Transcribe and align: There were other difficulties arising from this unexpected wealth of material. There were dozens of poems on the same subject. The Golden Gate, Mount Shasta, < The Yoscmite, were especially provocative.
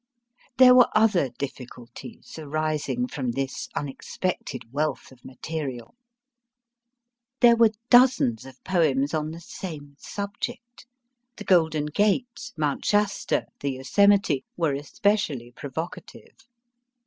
There 0.57 0.73
were 0.73 0.89
other 0.95 1.29
difficulties 1.29 2.39
arising 2.39 3.07
from 3.07 3.33
this 3.33 3.69
unexpected 3.75 4.63
wealth 4.73 5.11
of 5.11 5.23
material. 5.23 5.93
There 7.39 7.55
were 7.55 7.69
dozens 7.91 8.43
of 8.43 8.63
poems 8.63 9.13
on 9.13 9.29
the 9.29 9.39
same 9.39 9.95
subject. 9.99 10.87
The 11.37 11.43
Golden 11.43 11.85
Gate, 11.85 12.51
Mount 12.57 12.83
Shasta, 12.83 13.45
< 13.53 13.59
The 13.61 13.77
Yoscmite, 13.77 14.43
were 14.57 14.73
especially 14.73 15.51
provocative. 15.51 16.47